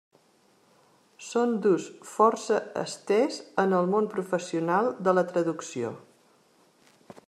Són 1.25 1.53
d'ús 1.65 1.85
força 2.13 2.57
estès 2.85 3.39
en 3.67 3.79
el 3.81 3.93
món 3.95 4.11
professional 4.17 4.93
de 5.09 5.19
la 5.19 5.29
traducció. 5.35 5.95